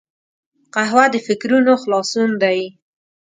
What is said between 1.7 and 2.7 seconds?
خلاصون دی